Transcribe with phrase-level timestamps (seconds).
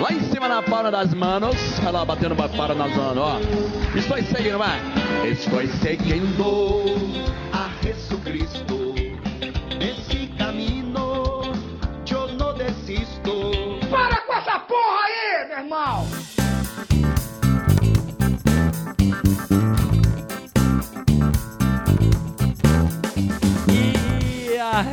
[0.00, 3.40] Lá em cima na palma das manos, olha lá batendo uma palma nas manos, ó.
[3.96, 4.80] Estou seguindo, vai.
[5.28, 8.77] Estou seguindo a Jesucristo.
[8.77, 8.77] Nesse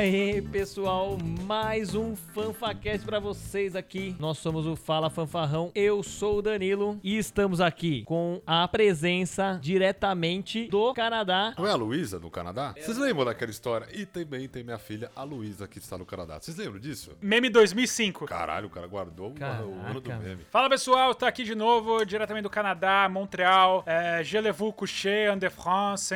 [0.06, 1.18] aí, pessoal,
[1.48, 4.16] mais um FanfaCast pra vocês aqui.
[4.20, 9.58] Nós somos o Fala Fanfarrão, eu sou o Danilo e estamos aqui com a presença
[9.62, 11.55] diretamente do Canadá.
[11.58, 12.76] Não é a Luísa no Canadá?
[12.77, 13.88] Vocês lembram daquela história?
[13.94, 16.38] E também tem minha filha, a Luísa, que está no Canadá.
[16.40, 17.12] Vocês lembram disso?
[17.20, 18.26] Meme 2005.
[18.27, 20.24] Caralho, o cara guardou o- o ano do Caraca.
[20.30, 20.44] meme.
[20.52, 23.84] Fala pessoal, tá aqui de novo, diretamente do Canadá, Montreal.
[23.88, 26.13] É, je le vous coucher en de France.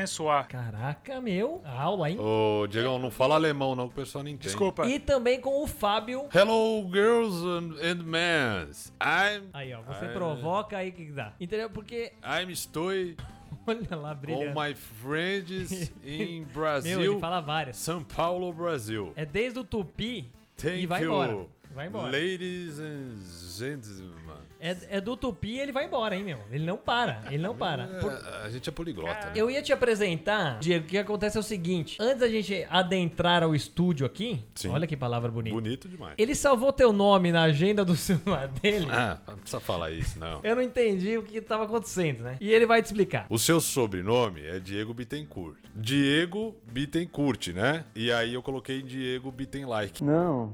[0.48, 2.18] Caraca, meu, aula, hein?
[2.20, 4.48] Ô, Diegão, não fala alemão não, o pessoal não entende.
[4.48, 4.86] Desculpa.
[4.88, 6.28] E também com o Fábio.
[6.34, 8.70] Hello, girls and, and men.
[9.02, 9.50] I'm...
[9.54, 11.34] Aí, ó, você I'm- provoca aí que dá.
[11.40, 11.70] Entendeu?
[11.70, 12.90] Porque, I'm estou
[13.68, 14.60] olha lá, com brilhando.
[14.60, 17.02] my friends in Meu, Brasil.
[17.14, 17.78] ele fala várias.
[17.78, 19.14] São Paulo, Brasil.
[19.16, 21.12] É desde o Tupi Thank e vai you.
[21.12, 21.48] embora.
[21.74, 22.12] Vai embora.
[22.12, 23.16] Ladies and
[23.58, 24.20] gentlemen.
[24.60, 26.40] É, é do Tupi e ele vai embora, hein, meu?
[26.52, 27.88] Ele não para, ele não para.
[28.02, 29.32] Por- É, a gente é poliglota, né?
[29.36, 33.44] Eu ia te apresentar, Diego, o que acontece é o seguinte: antes da gente adentrar
[33.44, 34.70] ao estúdio aqui, Sim.
[34.70, 35.56] olha que palavra bonita.
[35.56, 36.16] Bonito demais.
[36.18, 38.88] Ele salvou teu nome na agenda do celular dele.
[38.90, 40.42] Ah, não precisa falar isso, não.
[40.44, 42.36] Eu não entendi o que estava acontecendo, né?
[42.42, 43.26] E ele vai te explicar.
[43.30, 45.58] O seu sobrenome é Diego Bittencourt.
[45.74, 47.86] Diego Bittencourt, né?
[47.96, 50.04] E aí eu coloquei Diego Bittenlike.
[50.04, 50.54] Não,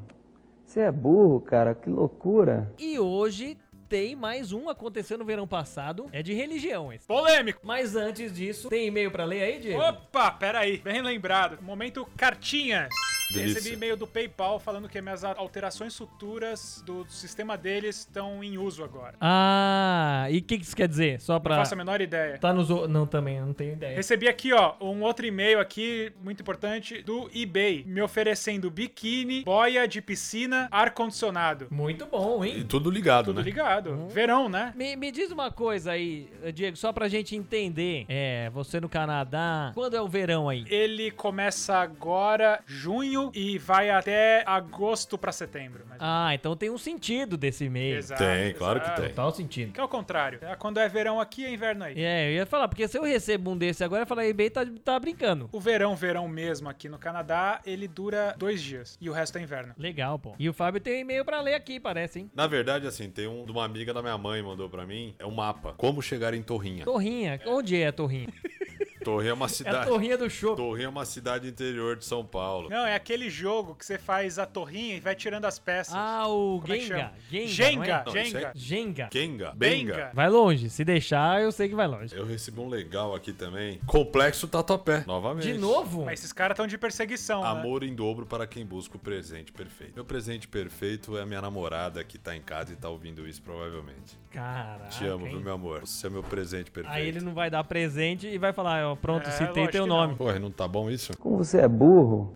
[0.75, 2.69] você é burro, cara, que loucura.
[2.77, 6.09] E hoje tem mais um acontecendo no verão passado.
[6.11, 7.07] É de religião esse.
[7.07, 7.61] Polêmico.
[7.63, 9.81] Mas antes disso, tem e-mail pra ler aí, Diego?
[9.81, 11.61] Opa, peraí, bem lembrado.
[11.61, 12.89] Momento cartinhas.
[13.33, 13.55] Delícia.
[13.55, 18.83] Recebi e-mail do PayPal falando que minhas alterações futuras do sistema deles estão em uso
[18.83, 19.15] agora.
[19.19, 21.19] Ah, e o que, que isso quer dizer?
[21.19, 21.55] Só Não pra.
[21.57, 22.37] faço a menor ideia.
[22.37, 22.69] Tá nos.
[22.87, 23.95] Não, também, eu não tenho ideia.
[23.95, 29.87] Recebi aqui, ó, um outro e-mail aqui, muito importante, do eBay, me oferecendo biquíni, boia
[29.87, 31.67] de piscina, ar-condicionado.
[31.71, 32.65] Muito bom, E hein?
[32.67, 33.43] tudo ligado, Tudo né?
[33.43, 34.07] ligado.
[34.07, 34.71] Verão, né?
[34.75, 38.05] Me, me diz uma coisa aí, Diego, só pra gente entender.
[38.07, 39.71] É, você no Canadá.
[39.73, 40.63] Quando é o verão aí?
[40.69, 45.83] Ele começa agora, junho, e vai até agosto pra setembro.
[45.99, 47.91] Ah, então tem um sentido desse e-mail.
[47.93, 48.05] menos.
[48.05, 49.01] Exato, Tem, claro que exato.
[49.01, 49.09] tem.
[49.11, 49.71] Total sentido.
[49.71, 50.39] Que é o contrário.
[50.41, 51.93] É Quando é verão aqui, é inverno aí.
[51.97, 54.65] É, eu ia falar, porque se eu recebo um desse agora, eu falar, eBay tá,
[54.83, 55.49] tá brincando.
[55.51, 58.97] O verão, verão mesmo aqui no Canadá, ele dura dois dias.
[58.99, 59.73] E o resto é inverno.
[59.77, 60.35] Legal, pô.
[60.37, 62.31] E o Fábio tem um e-mail pra ler aqui, parece, hein?
[62.33, 65.25] Na verdade, assim, tem um de uma amiga da minha mãe mandou pra mim, é
[65.25, 65.73] um mapa.
[65.77, 66.83] Como chegar em Torrinha.
[66.85, 67.39] Torrinha.
[67.45, 68.27] Onde é a Torrinha?
[69.05, 69.87] Torrinha é uma É a cidade.
[69.87, 70.55] Torrinha do show.
[70.55, 72.69] Torrinha é uma cidade interior de São Paulo.
[72.69, 75.93] Não, é aquele jogo que você faz a torrinha e vai tirando as peças.
[75.95, 76.97] Ah, o Como é que Genga.
[76.97, 77.13] chama?
[77.29, 78.03] Genga.
[78.11, 78.39] Jenga.
[78.47, 79.07] é- Genga.
[79.09, 79.53] Kenga.
[79.55, 80.11] Benga.
[80.13, 80.69] Vai longe.
[80.71, 82.15] Se deixar, eu sei que vai longe.
[82.15, 83.79] Eu recebi um legal aqui também.
[83.85, 85.03] Complexo Tatuapé.
[85.05, 85.51] Novamente.
[85.53, 86.03] De novo?
[86.05, 87.47] Mas esses caras estão de perseguição, né?
[87.49, 89.93] Amor em dobro para quem busca o presente perfeito.
[89.93, 93.41] Meu presente perfeito é a minha namorada que tá em casa e tá ouvindo isso
[93.41, 94.17] provavelmente.
[94.31, 94.89] Caraca.
[94.89, 95.33] Te amo, hein?
[95.33, 95.81] viu, meu amor?
[95.81, 96.95] Você é meu presente perfeito.
[96.95, 99.87] Aí ele não vai dar presente e vai falar, ó, pronto, É, citei lógico teu
[99.87, 100.15] nome.
[100.15, 101.17] Porra, não tá bom isso?
[101.17, 102.35] Como você é burro?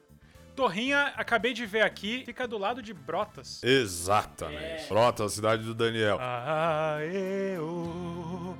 [0.56, 3.64] Torrinha, acabei de ver aqui, fica do lado de Brotas.
[3.64, 4.84] Exatamente.
[4.88, 6.18] Frota, a cidade do Daniel.
[6.20, 8.58] Ah, eu.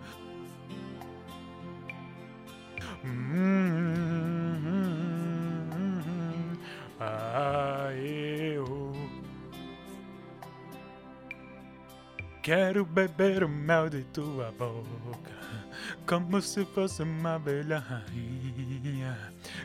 [5.70, 6.58] Hum,
[7.00, 8.92] Ah, eu.
[12.42, 15.32] Quero beber o mel de tua boca,
[16.08, 19.18] como se fosse uma abelha rainha.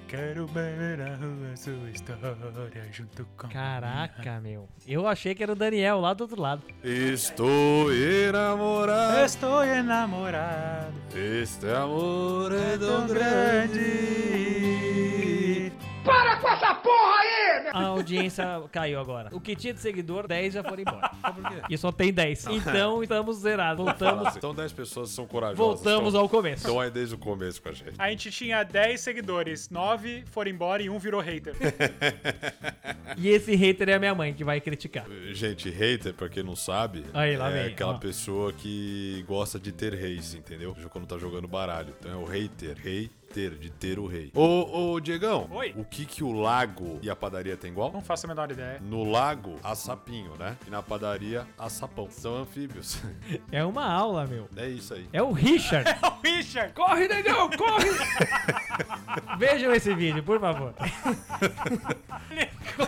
[0.09, 3.49] Quero beber a sua história junto com.
[3.49, 4.69] Caraca, meu.
[4.87, 6.63] Eu achei que era o Daniel lá do outro lado.
[6.83, 9.19] Estou enamorado.
[9.25, 10.95] Estou enamorado.
[11.15, 13.83] Este amor é tão grande.
[16.05, 17.14] Para com essa porra
[17.73, 19.29] A audiência caiu agora.
[19.33, 21.11] O que tinha de seguidor, 10 já foram embora.
[21.69, 22.47] E só tem 10.
[22.49, 23.85] Então estamos zerados.
[23.85, 25.59] Voltamos, Então 10 pessoas são corajosas.
[25.59, 26.63] voltamos estão, ao começo.
[26.63, 27.95] Estão aí desde o começo com a gente.
[27.99, 31.55] A gente tinha 10 seguidores, 9 foram embora e um virou hater.
[33.17, 35.07] E esse hater é a minha mãe que vai criticar.
[35.33, 37.99] Gente, hater, pra quem não sabe, Aí, lá é vem, aquela ó.
[37.99, 40.75] pessoa que gosta de ter reis, entendeu?
[40.91, 41.95] Quando tá jogando baralho.
[42.01, 44.31] Então é o hater, rei ter, de ter o rei.
[44.33, 45.75] Ô, ô, Diegão, Oi.
[45.77, 47.93] o que que o lago e a padaria tem igual?
[47.93, 48.79] Não faço a menor ideia.
[48.81, 50.57] No lago, há sapinho, né?
[50.67, 52.09] E na padaria, há sapão.
[52.11, 52.99] São anfíbios.
[53.53, 54.49] É uma aula, meu.
[54.57, 55.09] é isso aí.
[55.13, 55.89] É o Richard.
[56.03, 56.73] É o Richard!
[56.73, 57.89] Corre, negão, corre!
[59.39, 60.75] Vejam esse vídeo, por favor.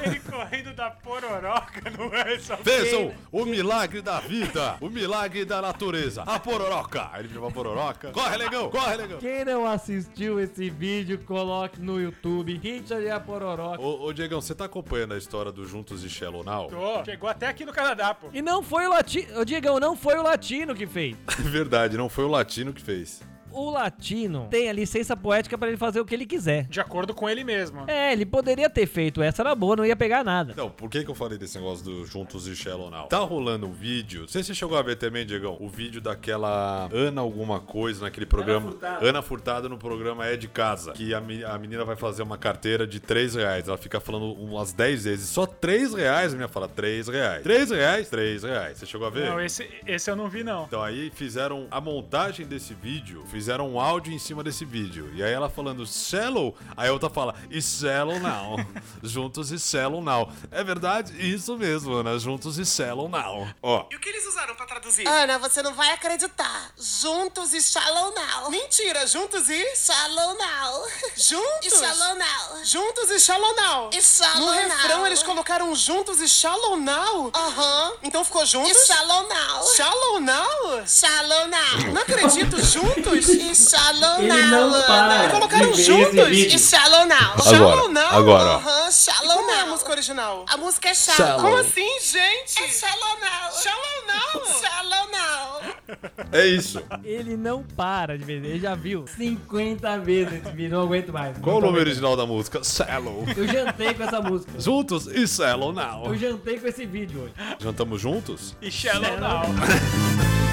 [0.05, 5.63] Ele correndo da pororoca, não é só Vejam o milagre da vida, o milagre da
[5.63, 6.23] natureza.
[6.23, 7.09] A pororoca.
[7.13, 8.11] Aí ele virou a pororoca.
[8.11, 9.19] Corre, negão, corre, negão.
[9.19, 12.59] Quem não assistiu esse vídeo, coloque no YouTube.
[12.59, 13.81] Richard e a Pororoca.
[13.81, 16.69] Ô, ô, Diegão, você tá acompanhando a história do Juntos e Shallow Now?
[16.69, 17.05] Tô.
[17.05, 18.29] Chegou até aqui no Canadá, pô.
[18.33, 19.41] E não foi o latino.
[19.41, 21.17] Ô, Diegão, não foi o latino que fez.
[21.39, 23.23] Verdade, não foi o latino que fez.
[23.57, 26.65] O latino tem a licença poética pra ele fazer o que ele quiser.
[26.65, 27.85] De acordo com ele mesmo.
[27.89, 30.53] É, ele poderia ter feito essa, era boa, não ia pegar nada.
[30.55, 33.07] Não, por que, que eu falei desse negócio do Juntos e Shallow Now?
[33.07, 36.03] Tá rolando um vídeo, não sei se você chegou a ver também, Diegão, o vídeo
[36.03, 38.75] daquela Ana alguma coisa naquele programa.
[39.01, 42.87] Ana Furtado, no programa É de Casa, que a, a menina vai fazer uma carteira
[42.87, 43.69] de 3 reais.
[43.69, 47.43] Ela fica falando umas 10 vezes, só 3 reais, a menina fala 3 reais.
[47.43, 48.79] 3 reais, 3 reais.
[48.79, 49.31] Você chegou a ver?
[49.31, 50.65] Não, esse, esse eu não vi, não.
[50.65, 55.11] Então aí fizeram a montagem desse vídeo, fizeram um áudio em cima desse vídeo.
[55.15, 58.57] E aí ela falando shallow, aí a outra fala, e shallow now.
[59.03, 60.31] Juntos e shallow now.
[60.51, 61.13] É verdade?
[61.19, 62.19] Isso mesmo, Ana.
[62.19, 63.49] Juntos e shallow now.
[63.63, 63.87] Ó.
[63.91, 65.07] E o que eles usaram pra traduzir?
[65.07, 66.71] Ana, você não vai acreditar.
[66.79, 68.51] Juntos e Shallow Now.
[68.51, 69.77] Mentira, juntos e...
[69.77, 70.85] Shallow Now.
[71.17, 71.67] Juntos?
[71.67, 72.65] E Shallow Now.
[72.65, 73.91] Juntos e Shallow Now.
[73.93, 75.07] E Shallow No refrão Now.
[75.07, 77.31] eles colocaram juntos e Shallow Now.
[77.35, 77.93] Aham.
[78.03, 78.87] Então ficou E juntos?
[78.87, 79.67] Shallow Now.
[79.75, 80.87] Shallow Now?
[80.87, 81.93] Shallow Now.
[81.93, 83.27] Não acredito, juntos?
[83.37, 84.71] E Shallow Ele Now.
[84.71, 85.29] não para.
[85.31, 86.29] Colocaram de ver juntos?
[86.29, 86.57] vídeo.
[86.57, 87.43] E Shallow Now.
[87.43, 88.09] Shallow Now?
[88.19, 88.51] agora.
[88.57, 89.69] Aham, Shallow Como é a Now.
[89.71, 90.45] música original?
[90.49, 91.17] A música é Shallow.
[91.27, 91.43] Shallow.
[91.43, 92.63] Como assim, gente?
[92.63, 93.53] É Shallow Now.
[93.63, 94.61] Shallow Now?
[94.61, 96.27] Shallow Now.
[96.33, 96.83] É isso.
[97.05, 101.39] Ele não para de ver, ele já viu 50 vezes esse vídeo, não aguento mais.
[101.39, 102.63] Qual o nome original da música?
[102.65, 103.25] Shallow.
[103.37, 104.53] Eu jantei com essa música.
[104.59, 106.07] Juntos e shallow now.
[106.07, 107.35] Eu jantei com esse vídeo hoje.
[107.61, 108.57] Jantamos juntos?
[108.61, 109.43] E Shallow Now.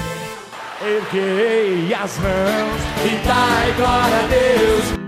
[0.82, 5.03] Erguei as mãos e dai glória a Deus.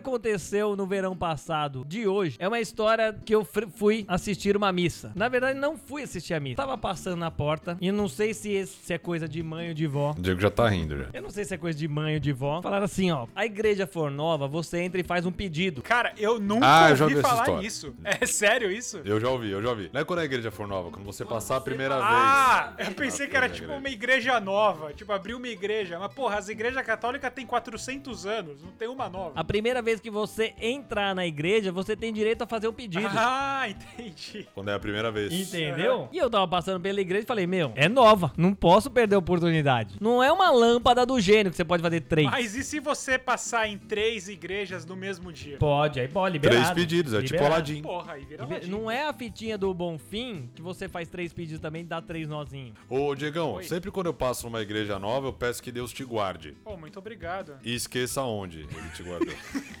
[0.00, 5.12] Aconteceu no verão passado de hoje é uma história que eu fui assistir uma missa.
[5.14, 6.56] Na verdade, não fui assistir a missa.
[6.56, 9.74] Tava passando na porta e não sei se, esse- se é coisa de mãe ou
[9.74, 10.12] de vó.
[10.16, 11.06] O Diego já tá rindo já.
[11.12, 12.60] Eu não sei se é coisa de mãe ou de vó.
[12.62, 13.26] Falaram assim, ó.
[13.34, 15.82] A igreja for nova, você entra e faz um pedido.
[15.82, 17.62] Cara, eu nunca Ah, eu já ouvi ouvi falar história.
[17.62, 17.94] nisso.
[18.04, 19.00] É sério isso?
[19.04, 19.90] Eu já ouvi, eu já ouvi.
[19.92, 22.88] Não é quando a igreja for nova, quando você passar a primeira Ah, vez.
[22.88, 23.78] eu pensei que era tipo igreja.
[23.80, 24.92] uma igreja nova.
[24.92, 25.98] Tipo, abrir uma igreja.
[25.98, 28.62] Mas, porra, as igrejas católicas têm 400 anos.
[28.62, 29.32] Não tem uma nova.
[29.34, 33.00] A primeira vez que você entrar na igreja, você tem direito a fazer um pedido.
[33.22, 34.46] Ah, entendi.
[34.54, 35.32] Quando é a primeira vez.
[35.32, 36.08] Entendeu?
[36.12, 39.18] E eu tava passando pela igreja e falei, meu, é nova, não posso perder a
[39.18, 39.96] oportunidade.
[40.00, 42.30] Não é uma lâmpada do gênio que você pode fazer três.
[42.30, 45.56] Mas e se você passar em três igrejas no mesmo dia?
[45.58, 46.62] Pode, aí pode, liberado.
[46.62, 47.54] Três pedidos, é tipo Liberado.
[47.54, 47.82] Aladim.
[47.82, 48.70] Porra, aí vira Aladim.
[48.70, 52.28] Não é a fitinha do Bonfim que você faz três pedidos também e dá três
[52.28, 52.74] nozinhos.
[52.88, 53.64] Ô, Diegão, Oi.
[53.64, 56.56] sempre quando eu passo numa igreja nova, eu peço que Deus te guarde.
[56.64, 57.58] Pô, muito obrigado.
[57.62, 59.34] E esqueça onde ele te guardou.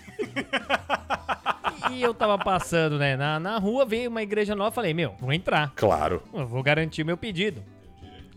[1.90, 5.32] E eu tava passando, né, na, na rua, veio uma igreja nova, falei, meu, vou
[5.32, 5.72] entrar.
[5.74, 6.22] claro.
[6.32, 7.62] Eu vou garantir meu pedido.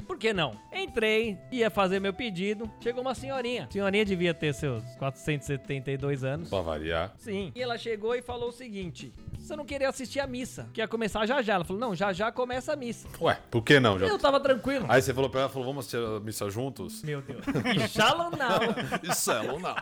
[0.06, 0.56] Por que não?
[0.72, 2.70] Entrei, ia fazer meu pedido.
[2.80, 3.66] Chegou uma senhorinha.
[3.66, 6.50] A senhorinha devia ter seus 472 anos.
[6.50, 7.14] Pra variar.
[7.18, 7.52] Sim.
[7.56, 10.88] E ela chegou e falou o seguinte: Você não queria assistir a missa, que ia
[10.88, 11.56] começar já já.
[11.56, 13.08] Ela falou: Não, já já começa a missa.
[13.22, 13.98] Ué, por que não?
[13.98, 14.08] Já...
[14.08, 14.86] Eu tava tranquilo.
[14.90, 17.04] Aí você falou pra ela, falou, vamos assistir a missa juntos?
[17.04, 17.44] Meu Deus.
[17.92, 19.10] Shalom não.
[19.10, 19.76] E shallow não.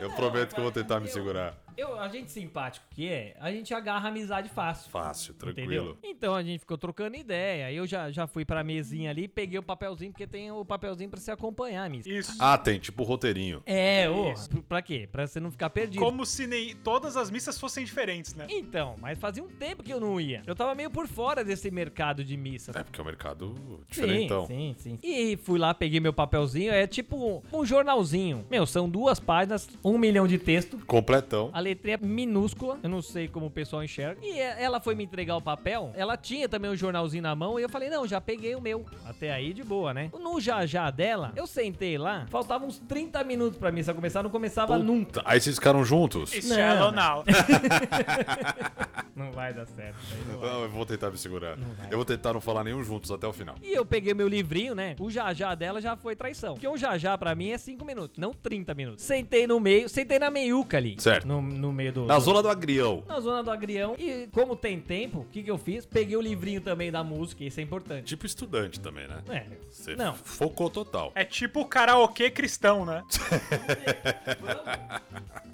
[0.00, 1.54] Eu prometo que eu vou tentar me segurar.
[1.76, 4.90] Eu, a gente simpático que é, a gente agarra a amizade fácil.
[4.90, 5.54] Fácil, Entendeu?
[5.54, 5.98] tranquilo.
[6.02, 7.72] Então a gente ficou trocando ideia.
[7.72, 11.20] Eu já, já fui pra mesinha ali, peguei o papelzinho, porque tem o papelzinho pra
[11.20, 12.08] se acompanhar a missa.
[12.10, 12.36] Isso.
[12.38, 13.62] Ah, tem, tipo roteirinho.
[13.66, 14.32] É, ô.
[14.48, 15.08] pr- Pra quê?
[15.10, 16.00] Pra você não ficar perdido.
[16.00, 18.46] Como se nem todas as missas fossem diferentes, né?
[18.48, 20.42] Então, mas fazia um tempo que eu não ia.
[20.46, 22.74] Eu tava meio por fora desse mercado de missas.
[22.76, 24.46] É porque é um mercado Sim, diferentão.
[24.46, 24.98] sim, sim.
[25.02, 28.46] E fui lá, peguei meu papelzinho, é tipo um jornalzinho.
[28.50, 30.78] Meu, são duas páginas, um milhão de texto.
[30.86, 31.50] Completão.
[31.52, 34.20] A letrinha é minúscula, eu não sei como o pessoal enxerga.
[34.22, 37.62] E ela foi me entregar o papel, ela tinha também um jornalzinho na mão e
[37.62, 38.84] eu falei, não, já peguei o meu.
[39.04, 40.10] Até aí de boa, né?
[40.12, 44.30] No já já dela, eu sentei lá, faltavam uns 30 minutos pra missa começar, não
[44.30, 45.22] começava nunca.
[45.24, 46.32] Aí vocês ficaram juntos?
[46.48, 47.24] Não, não.
[49.14, 49.96] Não vai dar certo.
[50.02, 50.50] isso aí não vai.
[50.50, 51.58] Não, eu vou tentar me segurar.
[51.90, 53.54] Eu vou tentar não falar nenhum juntos até o final.
[53.62, 54.96] E eu peguei meu livrinho, né?
[54.98, 56.54] O já já dela já foi traição.
[56.54, 59.04] Porque o já já pra mim é 5 minutos, não 30 minutos.
[59.04, 60.96] Sentei no meio, sentei na meiuca ali.
[60.98, 61.26] Certo.
[61.28, 62.06] No, no meio do.
[62.06, 63.02] Na do- zona do agrião.
[63.06, 63.94] Na zona do agrião.
[63.98, 65.84] E como tem tempo, o que, que eu fiz?
[65.86, 68.04] Peguei o livrinho também da música, isso é importante.
[68.06, 69.22] Tipo estudante também, né?
[69.28, 69.44] É.
[69.70, 70.14] Você Não.
[70.14, 71.12] focou total.
[71.14, 73.02] É tipo karaokê cristão, né?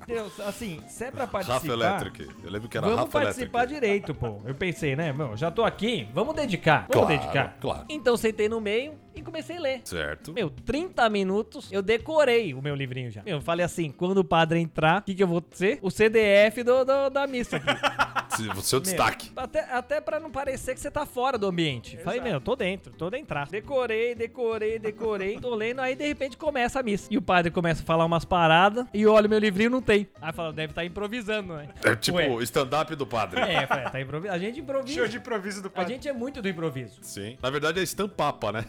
[0.06, 1.72] Deus, assim, se é pra Rafa participar.
[1.74, 2.28] Electric.
[2.42, 3.80] Eu lembro que era Vamos Rafa participar Electric.
[3.80, 4.40] direito, pô.
[4.46, 7.56] Eu pensei, né, meu, já tô aqui, vamos dedicar, vamos Claro, dedicar.
[7.60, 7.84] claro.
[7.90, 9.80] Então sentei no meio e comecei a ler.
[9.84, 10.32] Certo.
[10.32, 13.22] Meu, 30 minutos, eu decorei o meu livrinho já.
[13.26, 15.78] Eu falei assim, quando o padre entrar, o que, que eu vou ser?
[15.82, 17.66] O CDF do, do- da missa aqui.
[18.57, 19.30] O seu destaque.
[19.35, 21.97] Meu, até, até pra não parecer que você tá fora do ambiente.
[21.99, 23.37] Falei, meu, tô dentro, tô dentro.
[23.50, 27.09] Decorei, decorei, decorei, tô lendo, aí de repente começa a missa.
[27.11, 30.09] E o padre começa a falar umas paradas, e eu olho meu livrinho não tem.
[30.21, 31.68] Aí fala, deve estar improvisando, né?
[31.85, 33.40] É tipo o stand-up do padre.
[33.40, 34.35] É, falei, tá improvisando.
[34.35, 34.99] A gente improvisa.
[34.99, 35.95] Show de improviso do A padre.
[35.95, 36.99] gente é muito do improviso.
[37.02, 37.38] Sim.
[37.42, 38.64] Na verdade é stand-papa, né?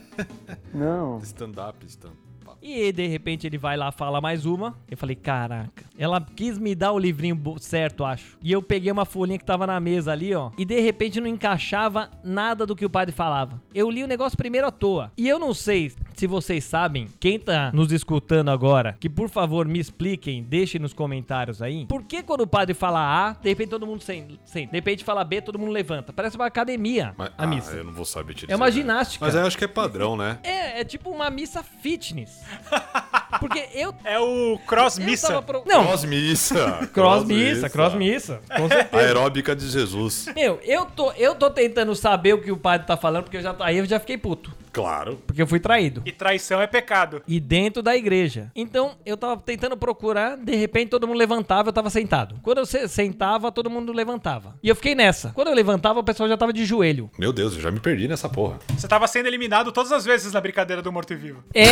[0.73, 1.19] Não.
[1.19, 2.28] Stand-up, stand-up.
[2.61, 4.75] E de repente ele vai lá, fala mais uma.
[4.89, 5.83] Eu falei, caraca.
[5.97, 8.37] Ela quis me dar o livrinho certo, acho.
[8.41, 10.51] E eu peguei uma folhinha que tava na mesa ali, ó.
[10.57, 13.61] E de repente não encaixava nada do que o padre falava.
[13.73, 15.11] Eu li o negócio primeiro à toa.
[15.17, 19.67] E eu não sei se vocês sabem, quem tá nos escutando agora, que por favor
[19.67, 21.85] me expliquem, deixem nos comentários aí.
[21.85, 24.37] Por que quando o padre fala A, de repente todo mundo senta.
[24.53, 26.11] De repente fala B, todo mundo levanta.
[26.11, 27.71] Parece uma academia Mas, a ah, missa.
[27.71, 28.81] eu não vou saber te É uma dizer.
[28.81, 29.25] ginástica.
[29.25, 30.39] Mas eu acho que é padrão, né?
[30.43, 32.38] É, é tipo uma missa fitness.
[33.39, 33.93] Porque eu.
[34.03, 35.27] É o cross eu missa.
[35.27, 36.89] tava pro- Não, Cross missa.
[36.93, 38.41] cross missa, cross missa.
[38.57, 39.03] Com certeza.
[39.03, 40.25] Aeróbica de Jesus.
[40.35, 43.41] Meu, eu tô, eu tô tentando saber o que o padre tá falando, porque eu
[43.41, 44.51] já, aí eu já fiquei puto.
[44.71, 45.21] Claro.
[45.25, 46.01] Porque eu fui traído.
[46.05, 47.21] E traição é pecado.
[47.27, 48.51] E dentro da igreja.
[48.55, 52.35] Então, eu tava tentando procurar, de repente todo mundo levantava, eu tava sentado.
[52.43, 54.55] Quando eu se- sentava, todo mundo levantava.
[54.61, 55.31] E eu fiquei nessa.
[55.33, 57.09] Quando eu levantava, o pessoal já tava de joelho.
[57.17, 58.59] Meu Deus, eu já me perdi nessa porra.
[58.77, 61.43] Você tava sendo eliminado todas as vezes na brincadeira do morto e vivo.
[61.53, 61.65] É,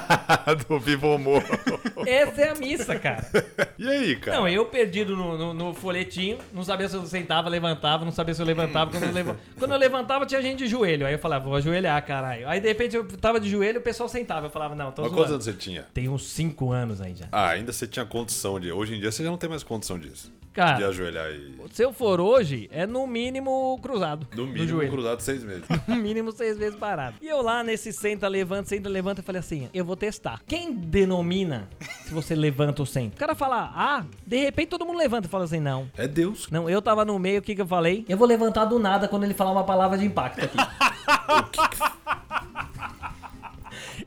[0.68, 1.42] do Vivo Humor.
[2.06, 3.26] essa é a missa, cara.
[3.78, 4.38] E aí, cara?
[4.38, 8.34] Não, eu perdido no, no, no folhetinho, não sabia se eu sentava, levantava, não sabia
[8.34, 8.90] se eu levantava.
[8.90, 11.06] Quando eu, Quando eu levantava, tinha gente de joelho.
[11.06, 12.48] Aí eu falava, vou ajoelhar, caralho.
[12.48, 14.46] Aí de repente eu tava de joelho, o pessoal sentava.
[14.46, 15.34] Eu falava, não, tô Mas quantos zoando.
[15.34, 15.86] anos você tinha?
[15.94, 17.26] Tem uns 5 anos aí já.
[17.32, 18.70] Ah, ainda você tinha condição de.
[18.72, 20.30] Hoje em dia você já não tem mais condição disso.
[20.30, 21.54] de Cara, ajoelhar e.
[21.72, 24.26] se eu for hoje, é no mínimo cruzado.
[24.34, 24.90] No mínimo joelho.
[24.92, 25.64] cruzado seis meses.
[25.86, 27.16] No mínimo seis vezes parado.
[27.20, 30.40] E eu lá nesse senta, levanta, senta, levanta, eu falei assim: eu vou testar.
[30.46, 31.68] Quem denomina
[32.04, 33.14] se você levanta ou senta?
[33.16, 35.88] O cara fala, ah, de repente todo mundo levanta e fala assim: não.
[35.96, 36.48] É Deus.
[36.50, 38.04] Não, eu tava no meio, o que que eu falei?
[38.08, 40.56] Eu vou levantar do nada quando ele falar uma palavra de impacto aqui.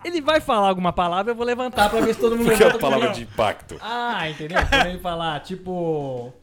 [0.03, 2.65] ele vai falar alguma palavra, eu vou levantar pra ver se todo mundo Porque é
[2.67, 3.77] levanta a palavra de impacto.
[3.81, 4.59] Ah, entendeu?
[4.67, 6.33] Quando ele falar, tipo...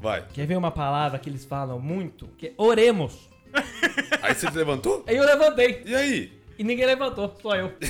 [0.00, 0.24] Vai.
[0.32, 2.26] Quer ver uma palavra que eles falam muito?
[2.38, 3.28] Que é oremos.
[4.22, 5.04] Aí você levantou?
[5.06, 5.82] Aí eu levantei.
[5.86, 6.42] E aí?
[6.58, 7.72] E ninguém levantou, só eu.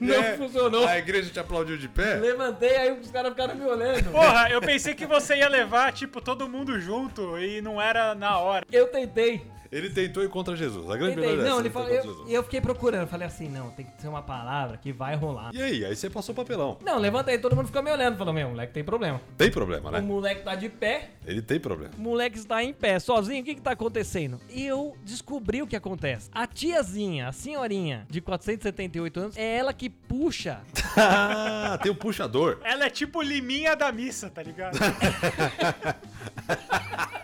[0.00, 0.86] Não É, funcionou.
[0.86, 2.14] A igreja te aplaudiu de pé?
[2.14, 4.10] Levantei, aí os caras ficaram me olhando.
[4.10, 8.38] Porra, eu pensei que você ia levar, tipo, todo mundo junto e não era na
[8.38, 8.64] hora.
[8.72, 9.42] Eu tentei.
[9.70, 10.88] Ele tentou ir contra Jesus.
[10.90, 11.28] A grande Tentei.
[11.36, 11.88] verdade é Não, essa, ele falou.
[11.88, 12.34] tentou Eu, contra Jesus.
[12.36, 13.08] eu fiquei procurando.
[13.08, 15.50] Falei assim, não, tem que ser uma palavra que vai rolar.
[15.54, 15.84] E aí?
[15.84, 16.78] Aí você passou o papelão.
[16.84, 18.16] Não, levantei, todo mundo ficou me olhando.
[18.16, 19.20] Falou, meu, o moleque tem problema.
[19.36, 20.00] Tem problema, O né?
[20.00, 21.92] moleque tá de pé, Ele tem problema.
[21.96, 23.42] o moleque está em pé, sozinho.
[23.42, 24.40] O que que tá acontecendo?
[24.48, 26.30] E eu descobri o que acontece.
[26.32, 30.60] A tiazinha, a senhorinha de 478 anos, é ela que puxa.
[30.96, 32.58] Ah, tem o puxador.
[32.64, 34.78] Ela é tipo liminha da missa, tá ligado?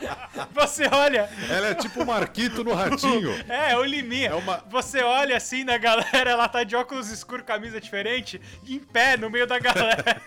[0.54, 3.32] Você olha, Ela é tipo o Marquito no ratinho.
[3.48, 4.30] é, o liminha.
[4.30, 8.78] É uma- Você olha assim na galera, ela tá de óculos escuros, camisa diferente, em
[8.78, 10.20] pé no meio da galera.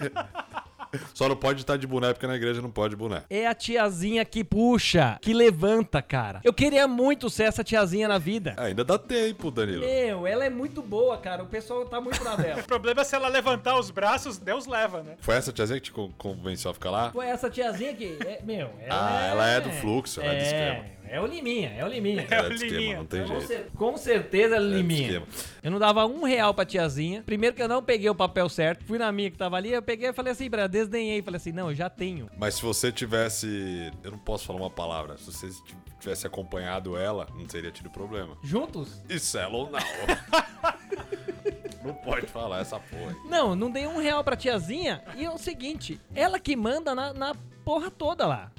[1.18, 3.24] Só não pode estar de boné, porque na igreja não pode boné.
[3.28, 6.40] É a tiazinha que puxa, que levanta, cara.
[6.44, 8.54] Eu queria muito ser essa tiazinha na vida.
[8.56, 9.84] Ainda dá tempo, Danilo.
[9.84, 11.42] Meu, ela é muito boa, cara.
[11.42, 12.60] O pessoal tá muito na dela.
[12.62, 15.16] O problema é se ela levantar os braços, Deus leva, né?
[15.18, 17.10] Foi essa tiazinha que te con- convenceu a ficar lá?
[17.10, 20.42] Foi essa tiazinha que, é, meu, ela Ah, ela é do fluxo, ela é do
[20.44, 20.84] esquema.
[21.10, 22.26] É o Liminha, é o Liminha.
[22.30, 22.96] É o de esquema, liminha.
[22.98, 23.46] não tem Com, jeito.
[23.46, 25.02] cer- com certeza é de Liminha.
[25.06, 25.26] esquema.
[25.62, 27.22] Eu não dava um real pra tiazinha.
[27.24, 28.84] Primeiro que eu não peguei o papel certo.
[28.84, 31.22] Fui na minha que tava ali, eu peguei e falei assim, pra ela, desdenhei.
[31.22, 32.28] Falei assim, não, eu já tenho.
[32.38, 33.90] Mas se você tivesse.
[34.02, 35.16] Eu não posso falar uma palavra.
[35.18, 35.48] Se você
[36.00, 38.36] tivesse acompanhado ela, não teria tido problema.
[38.42, 39.02] Juntos?
[39.08, 39.78] Isso é ou não.
[41.84, 43.16] não pode falar essa porra.
[43.24, 45.02] Não, não dei um real pra tiazinha.
[45.16, 47.34] E é o seguinte, ela que manda na, na
[47.64, 48.50] porra toda lá.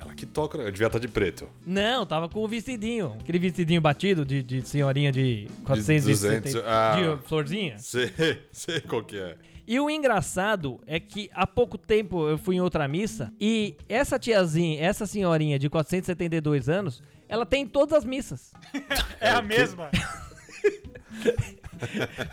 [0.00, 0.58] Ela que toca.
[0.58, 1.48] Eu devia estar de preto.
[1.66, 3.16] Não, tava com o vestidinho.
[3.20, 6.96] Aquele vestidinho batido de, de senhorinha de 470 200, ah.
[6.96, 7.78] de florzinha.
[7.78, 8.10] Sei,
[8.50, 9.36] sei qual que é.
[9.66, 14.18] E o engraçado é que há pouco tempo eu fui em outra missa e essa
[14.18, 18.52] tiazinha, essa senhorinha de 472 anos, ela tem todas as missas.
[19.20, 19.90] É a mesma.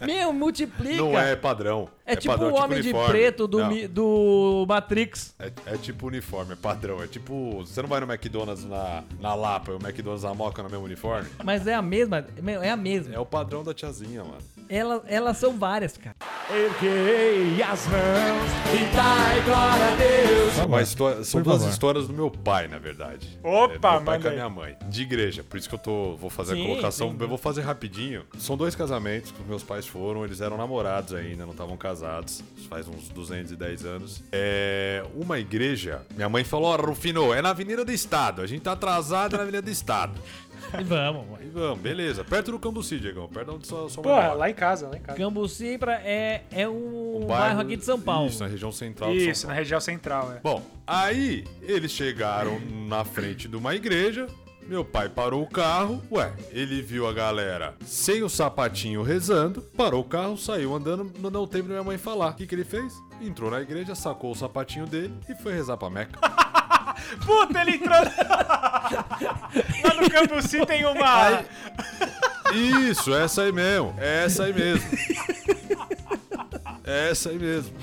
[0.03, 0.97] Meu, multiplica.
[0.97, 1.89] Não é padrão.
[2.07, 3.11] É, tipo padrão, o Homem de uniforme.
[3.11, 5.35] Preto do, mi- do Matrix.
[5.37, 7.03] É, é tipo uniforme, é padrão.
[7.03, 7.59] É tipo.
[7.65, 10.85] Você não vai no McDonald's na, na Lapa e o McDonald's na Moca no mesmo
[10.85, 11.27] uniforme?
[11.43, 12.25] Mas é a mesma,
[12.63, 13.13] é a mesma.
[13.13, 14.37] É o padrão da tiazinha, mano.
[14.69, 16.15] Elas, elas são várias, cara.
[16.49, 20.59] Erguei as mãos e dai glória a Deus.
[20.59, 23.37] É uma história- são duas histórias do meu pai, na verdade.
[23.43, 24.75] Opa, é, meu pai com a minha mãe.
[24.89, 25.43] De igreja.
[25.43, 27.09] Por isso que eu tô, vou fazer Sim, a colocação.
[27.11, 27.17] sim.
[27.19, 28.23] Eu vou fazer rapidinho.
[28.37, 30.23] São dois casamentos que meus pais foram.
[30.25, 31.96] Eles eram namorados ainda, não estavam casados.
[32.69, 34.23] Faz uns 210 anos.
[34.31, 35.03] É.
[35.15, 36.01] Uma igreja.
[36.15, 38.41] Minha mãe falou: Ó, Rufino, é na Avenida do Estado.
[38.41, 40.19] A gente tá atrasado na Avenida do Estado.
[40.77, 41.25] E vamos.
[41.41, 42.25] E vamos, beleza.
[42.25, 43.29] Perto do Cambuci, Diegão.
[43.29, 45.17] Perto de onde sua, sua mãe Porra, lá em casa, lá em casa.
[45.17, 48.27] Cambuci pra- é, é um, Um bairro, aqui de São Paulo.
[48.27, 49.53] Isso, na região central de São Isso, Paulo.
[49.55, 50.39] na região central, é.
[50.41, 54.27] Bom, aí eles chegaram na frente de uma igreja.
[54.67, 60.01] Meu pai parou o carro, ué, ele viu a galera sem o sapatinho rezando, parou
[60.01, 62.31] o carro, saiu andando, não deu tempo da minha mãe falar.
[62.31, 62.93] O que, que ele fez?
[63.21, 66.19] Entrou na igreja, sacou o sapatinho dele e foi rezar pra Meca.
[67.25, 67.95] Puta, ele entrou.
[69.83, 71.43] Lá no Cambuci tem uma.
[72.89, 74.85] Isso, essa aí mesmo, é essa aí mesmo.
[76.83, 77.73] É essa aí mesmo.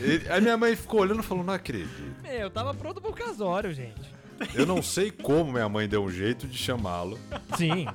[0.00, 1.90] Ele- aí minha mãe ficou olhando e falou: Não acredito.
[2.22, 4.11] Meu, eu tava pronto pro casório, gente.
[4.54, 7.18] Eu não sei como minha mãe deu um jeito de chamá-lo
[7.56, 7.86] Sim.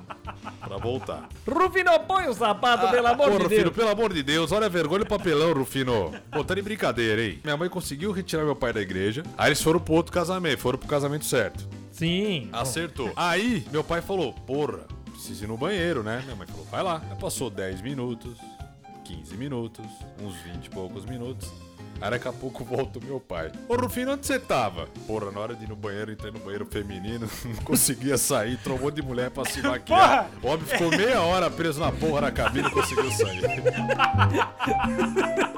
[0.60, 1.28] pra voltar.
[1.48, 3.76] Rufino, põe o sapato, pelo amor Pô, de Rufino, Deus.
[3.76, 6.14] pelo amor de Deus, olha a vergonha do papelão, Rufino.
[6.32, 7.40] Pô, tá de brincadeira, hein?
[7.44, 9.24] Minha mãe conseguiu retirar meu pai da igreja.
[9.38, 11.68] Aí eles foram pro outro casamento, foram pro casamento certo.
[11.92, 12.50] Sim.
[12.54, 13.12] Acertou.
[13.16, 14.80] Aí, meu pai falou, porra,
[15.12, 16.22] preciso ir no banheiro, né?
[16.24, 17.02] Minha mãe falou, vai lá.
[17.10, 18.38] Aí passou 10 minutos,
[19.04, 19.86] 15 minutos,
[20.22, 21.52] uns 20 e poucos minutos.
[22.00, 23.52] Aí daqui a pouco volta o meu pai.
[23.68, 24.88] Ô Rufino, onde você tava?
[25.08, 28.96] Porra, na hora de ir no banheiro, entrei no banheiro feminino, não conseguia sair, monte
[28.96, 30.30] de mulher pra se maquiar.
[30.42, 33.42] O homem ficou meia hora preso na porra da cabine e conseguiu sair.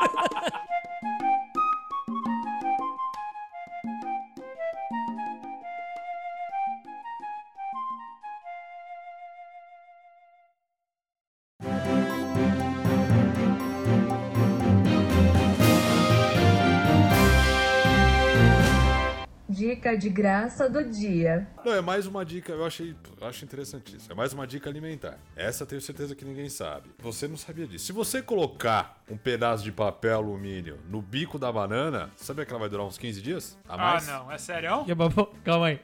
[19.69, 21.47] Dica de graça do dia.
[21.63, 24.11] Não, é mais uma dica, eu achei, acho interessantíssimo.
[24.11, 25.19] É mais uma dica alimentar.
[25.35, 26.89] Essa eu tenho certeza que ninguém sabe.
[26.97, 27.85] Você não sabia disso.
[27.85, 32.59] Se você colocar um pedaço de papel alumínio no bico da banana, sabia que ela
[32.59, 33.55] vai durar uns 15 dias?
[33.69, 34.07] A Ah, mais?
[34.07, 34.83] não, é sério?
[35.43, 35.79] Calma aí.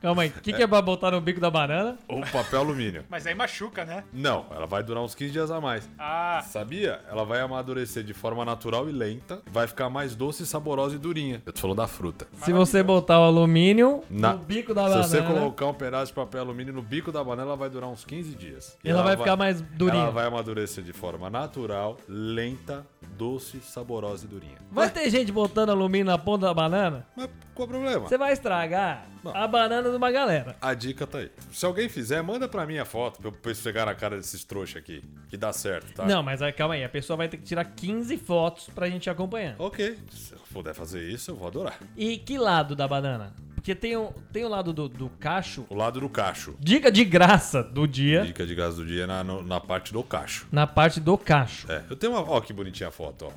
[0.00, 0.28] Calma aí.
[0.28, 1.96] O que, que é pra botar no bico da banana?
[2.08, 3.04] Ou papel alumínio.
[3.08, 4.04] Mas aí machuca, né?
[4.12, 5.88] Não, ela vai durar uns 15 dias a mais.
[5.98, 7.00] Ah, Sabia?
[7.10, 9.40] Ela vai amadurecer de forma natural e lenta.
[9.50, 11.42] Vai ficar mais doce, saborosa e durinha.
[11.44, 12.26] Eu tô falando da fruta.
[12.44, 16.06] Se você botar o alumínio Na- no bico da Se banana, você colocar um pedaço
[16.06, 18.76] de papel alumínio no bico da banana, ela vai durar uns 15 dias.
[18.84, 20.02] E ela vai ficar mais durinha.
[20.04, 24.56] Ela vai amadurecer de forma natural, lenta, doce, saborosa e durinha.
[24.70, 27.06] Vai ter gente botando alumínio na ponta da banana?
[27.16, 28.06] Mas qual o problema?
[28.08, 29.34] Você vai estragar Não.
[29.36, 30.56] a banana de uma galera.
[30.60, 31.30] A dica tá aí.
[31.52, 34.76] Se alguém fizer, manda pra mim a foto pra eu- esfregar na cara desses trouxas
[34.76, 35.02] aqui.
[35.28, 36.04] Que dá certo, tá?
[36.06, 36.84] Não, mas aí, calma aí.
[36.84, 39.54] A pessoa vai ter que tirar 15 fotos pra gente acompanhar.
[39.58, 39.98] Ok.
[40.10, 41.78] Se eu puder fazer isso, eu vou adorar.
[41.96, 43.32] E que lado da banana?
[43.54, 45.66] Porque tem o, tem o lado do, do cacho.
[45.68, 46.54] O lado do cacho.
[46.60, 50.02] Dica de graça do dia Dica de gás do dia na, no- na parte do
[50.02, 50.46] cacho.
[50.50, 51.70] na parte do cacho.
[51.70, 52.22] É, eu tenho uma.
[52.22, 53.32] Ó, que bonitinha a foto, ó.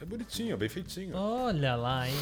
[0.00, 1.14] É bonitinho, bem feitinho.
[1.16, 2.14] Olha lá, hein?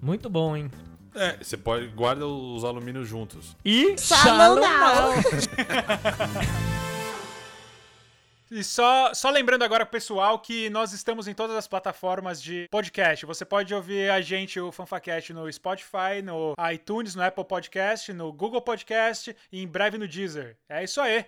[0.00, 0.70] Muito bom, hein?
[1.14, 1.86] É, você pode.
[1.88, 3.56] Guarda os alumínios juntos.
[3.64, 4.60] E Shalom.
[8.50, 12.68] E só, só lembrando agora pro pessoal que nós estamos em todas as plataformas de
[12.70, 13.26] podcast.
[13.26, 18.32] Você pode ouvir a gente, o FanfaCast, no Spotify, no iTunes, no Apple Podcast, no
[18.32, 20.56] Google Podcast e em breve no Deezer.
[20.68, 21.24] É isso aí.